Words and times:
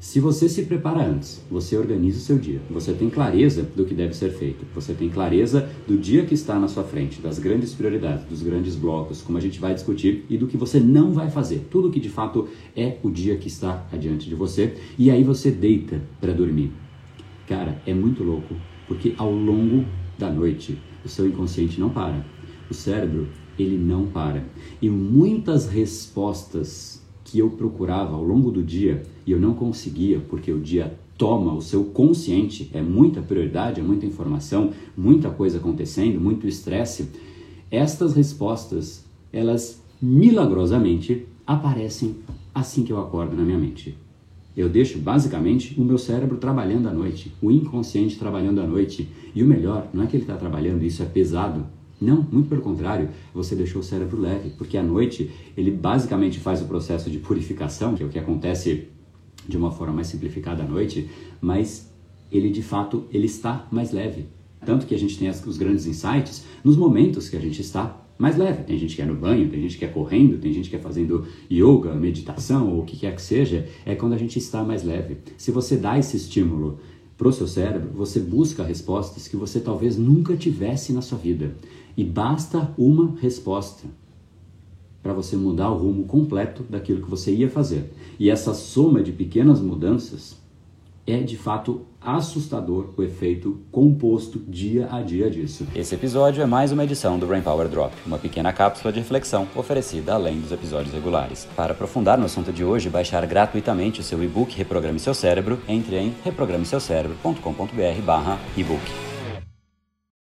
Se 0.00 0.20
você 0.20 0.48
se 0.48 0.62
prepara 0.62 1.04
antes, 1.04 1.44
você 1.50 1.76
organiza 1.76 2.18
o 2.18 2.20
seu 2.20 2.38
dia, 2.38 2.60
você 2.70 2.92
tem 2.92 3.10
clareza 3.10 3.64
do 3.74 3.84
que 3.84 3.92
deve 3.92 4.14
ser 4.14 4.30
feito, 4.30 4.64
você 4.72 4.94
tem 4.94 5.08
clareza 5.08 5.68
do 5.88 5.98
dia 5.98 6.24
que 6.24 6.34
está 6.34 6.56
na 6.56 6.68
sua 6.68 6.84
frente, 6.84 7.20
das 7.20 7.40
grandes 7.40 7.74
prioridades, 7.74 8.24
dos 8.24 8.40
grandes 8.40 8.76
blocos, 8.76 9.20
como 9.20 9.38
a 9.38 9.40
gente 9.40 9.58
vai 9.58 9.74
discutir, 9.74 10.24
e 10.30 10.38
do 10.38 10.46
que 10.46 10.56
você 10.56 10.78
não 10.78 11.12
vai 11.12 11.28
fazer, 11.28 11.66
tudo 11.68 11.90
que 11.90 11.98
de 11.98 12.08
fato 12.08 12.46
é 12.76 12.96
o 13.02 13.10
dia 13.10 13.36
que 13.36 13.48
está 13.48 13.88
adiante 13.92 14.28
de 14.28 14.36
você, 14.36 14.76
e 14.96 15.10
aí 15.10 15.24
você 15.24 15.50
deita 15.50 16.00
para 16.20 16.32
dormir. 16.32 16.72
Cara, 17.48 17.82
é 17.84 17.92
muito 17.92 18.22
louco, 18.22 18.54
porque 18.86 19.14
ao 19.18 19.32
longo 19.32 19.84
da 20.16 20.30
noite 20.30 20.78
o 21.04 21.08
seu 21.08 21.26
inconsciente 21.26 21.80
não 21.80 21.90
para, 21.90 22.24
o 22.70 22.74
cérebro 22.74 23.26
ele 23.58 23.76
não 23.76 24.06
para, 24.06 24.44
e 24.80 24.88
muitas 24.88 25.68
respostas 25.68 27.02
que 27.28 27.38
eu 27.38 27.50
procurava 27.50 28.16
ao 28.16 28.24
longo 28.24 28.50
do 28.50 28.62
dia 28.62 29.02
e 29.26 29.32
eu 29.32 29.38
não 29.38 29.52
conseguia 29.52 30.18
porque 30.18 30.50
o 30.50 30.58
dia 30.58 30.98
toma 31.18 31.52
o 31.52 31.60
seu 31.60 31.84
consciente, 31.84 32.70
é 32.72 32.80
muita 32.80 33.20
prioridade, 33.20 33.80
é 33.80 33.82
muita 33.82 34.06
informação, 34.06 34.72
muita 34.96 35.28
coisa 35.28 35.58
acontecendo, 35.58 36.18
muito 36.18 36.46
estresse. 36.46 37.10
Estas 37.70 38.14
respostas, 38.14 39.04
elas 39.32 39.82
milagrosamente 40.00 41.26
aparecem 41.46 42.16
assim 42.54 42.82
que 42.82 42.92
eu 42.92 43.00
acordo 43.00 43.36
na 43.36 43.42
minha 43.42 43.58
mente. 43.58 43.96
Eu 44.56 44.68
deixo 44.68 44.98
basicamente 44.98 45.78
o 45.78 45.84
meu 45.84 45.98
cérebro 45.98 46.38
trabalhando 46.38 46.88
à 46.88 46.92
noite, 46.92 47.32
o 47.42 47.50
inconsciente 47.50 48.18
trabalhando 48.18 48.60
à 48.60 48.66
noite. 48.66 49.08
E 49.34 49.42
o 49.42 49.46
melhor, 49.46 49.88
não 49.92 50.04
é 50.04 50.06
que 50.06 50.16
ele 50.16 50.24
está 50.24 50.36
trabalhando, 50.36 50.82
isso 50.82 51.02
é 51.02 51.06
pesado, 51.06 51.66
não, 52.00 52.26
muito 52.30 52.48
pelo 52.48 52.62
contrário, 52.62 53.08
você 53.34 53.56
deixou 53.56 53.80
o 53.80 53.84
cérebro 53.84 54.20
leve, 54.20 54.50
porque 54.50 54.76
à 54.76 54.82
noite 54.82 55.30
ele 55.56 55.70
basicamente 55.70 56.38
faz 56.38 56.62
o 56.62 56.66
processo 56.66 57.10
de 57.10 57.18
purificação, 57.18 57.94
que 57.94 58.02
é 58.02 58.06
o 58.06 58.08
que 58.08 58.18
acontece 58.18 58.88
de 59.48 59.56
uma 59.56 59.70
forma 59.70 59.94
mais 59.94 60.06
simplificada 60.06 60.62
à 60.62 60.66
noite, 60.66 61.08
mas 61.40 61.92
ele 62.30 62.50
de 62.50 62.62
fato 62.62 63.04
ele 63.10 63.26
está 63.26 63.66
mais 63.70 63.90
leve. 63.90 64.26
Tanto 64.64 64.86
que 64.86 64.94
a 64.94 64.98
gente 64.98 65.18
tem 65.18 65.28
os 65.28 65.56
grandes 65.56 65.86
insights 65.86 66.44
nos 66.62 66.76
momentos 66.76 67.28
que 67.28 67.36
a 67.36 67.40
gente 67.40 67.60
está 67.60 68.04
mais 68.18 68.36
leve. 68.36 68.64
Tem 68.64 68.76
gente 68.76 68.96
que 68.96 69.02
é 69.02 69.04
no 69.04 69.14
banho, 69.14 69.48
tem 69.48 69.62
gente 69.62 69.78
que 69.78 69.84
é 69.84 69.88
correndo, 69.88 70.38
tem 70.38 70.52
gente 70.52 70.68
que 70.68 70.76
é 70.76 70.78
fazendo 70.78 71.24
yoga, 71.50 71.94
meditação 71.94 72.72
ou 72.72 72.82
o 72.82 72.84
que 72.84 72.96
quer 72.96 73.14
que 73.14 73.22
seja, 73.22 73.66
é 73.86 73.94
quando 73.94 74.14
a 74.14 74.18
gente 74.18 74.38
está 74.38 74.64
mais 74.64 74.82
leve. 74.82 75.18
Se 75.36 75.50
você 75.52 75.76
dá 75.76 75.98
esse 75.98 76.16
estímulo 76.16 76.80
para 77.18 77.28
o 77.28 77.32
seu 77.32 77.48
cérebro, 77.48 77.90
você 77.92 78.20
busca 78.20 78.62
respostas 78.62 79.26
que 79.26 79.36
você 79.36 79.58
talvez 79.58 79.98
nunca 79.98 80.36
tivesse 80.36 80.92
na 80.92 81.02
sua 81.02 81.18
vida. 81.18 81.52
E 81.96 82.04
basta 82.04 82.72
uma 82.78 83.16
resposta 83.20 83.88
para 85.02 85.12
você 85.12 85.36
mudar 85.36 85.68
o 85.70 85.78
rumo 85.78 86.04
completo 86.04 86.62
daquilo 86.62 87.02
que 87.02 87.10
você 87.10 87.34
ia 87.34 87.50
fazer. 87.50 87.92
E 88.20 88.30
essa 88.30 88.54
soma 88.54 89.02
de 89.02 89.10
pequenas 89.10 89.60
mudanças 89.60 90.36
é 91.08 91.18
de 91.18 91.36
fato 91.36 91.86
assustador 92.00 92.94
o 92.96 93.02
efeito 93.02 93.60
composto 93.72 94.38
dia 94.46 94.88
a 94.90 95.02
dia 95.02 95.28
disso. 95.30 95.66
Esse 95.74 95.94
episódio 95.94 96.42
é 96.42 96.46
mais 96.46 96.70
uma 96.70 96.84
edição 96.84 97.18
do 97.18 97.26
Brain 97.26 97.42
Power 97.42 97.66
Drop, 97.68 97.92
uma 98.06 98.18
pequena 98.18 98.52
cápsula 98.52 98.92
de 98.92 99.00
reflexão 99.00 99.48
oferecida 99.56 100.12
além 100.14 100.38
dos 100.40 100.52
episódios 100.52 100.94
regulares. 100.94 101.48
Para 101.56 101.72
aprofundar 101.72 102.18
no 102.18 102.26
assunto 102.26 102.52
de 102.52 102.62
hoje 102.62 102.90
baixar 102.90 103.24
gratuitamente 103.26 104.00
o 104.00 104.04
seu 104.04 104.22
e-book 104.22 104.54
Reprograme 104.56 104.98
Seu 104.98 105.14
Cérebro, 105.14 105.58
entre 105.66 105.96
em 105.96 106.14
reprogrameseucerebro.com.br/ebook. 106.24 109.07